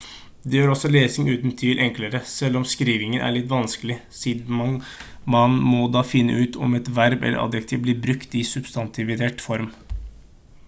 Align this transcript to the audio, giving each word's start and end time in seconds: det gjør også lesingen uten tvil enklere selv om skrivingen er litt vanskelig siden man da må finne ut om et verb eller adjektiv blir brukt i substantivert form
det 0.51 0.55
gjør 0.57 0.71
også 0.75 0.89
lesingen 0.93 1.33
uten 1.39 1.51
tvil 1.61 1.81
enklere 1.87 2.21
selv 2.29 2.59
om 2.59 2.63
skrivingen 2.71 3.25
er 3.25 3.35
litt 3.35 3.51
vanskelig 3.51 3.97
siden 4.19 4.57
man 4.61 4.73
da 5.35 5.43
må 5.91 6.03
finne 6.13 6.37
ut 6.45 6.57
om 6.69 6.73
et 6.79 6.89
verb 6.97 7.27
eller 7.29 7.43
adjektiv 7.43 7.83
blir 7.85 7.99
brukt 8.07 8.39
i 8.41 8.41
substantivert 8.53 9.45
form 9.49 9.69